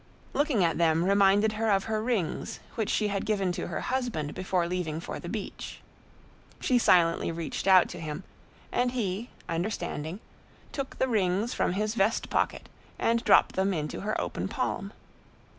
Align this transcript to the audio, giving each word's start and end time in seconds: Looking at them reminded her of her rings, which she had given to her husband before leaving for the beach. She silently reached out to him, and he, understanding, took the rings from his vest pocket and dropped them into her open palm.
Looking 0.33 0.63
at 0.63 0.79
them 0.79 1.03
reminded 1.05 1.51
her 1.51 1.69
of 1.69 1.83
her 1.83 2.01
rings, 2.01 2.59
which 2.73 2.89
she 2.89 3.09
had 3.09 3.23
given 3.23 3.51
to 3.51 3.67
her 3.67 3.81
husband 3.81 4.33
before 4.33 4.67
leaving 4.67 4.99
for 4.99 5.19
the 5.19 5.29
beach. 5.29 5.79
She 6.59 6.79
silently 6.79 7.31
reached 7.31 7.67
out 7.67 7.87
to 7.89 7.99
him, 7.99 8.23
and 8.71 8.93
he, 8.93 9.29
understanding, 9.47 10.19
took 10.71 10.97
the 10.97 11.07
rings 11.07 11.53
from 11.53 11.73
his 11.73 11.93
vest 11.93 12.31
pocket 12.31 12.67
and 12.97 13.23
dropped 13.23 13.53
them 13.55 13.75
into 13.75 13.99
her 14.01 14.19
open 14.19 14.47
palm. 14.47 14.91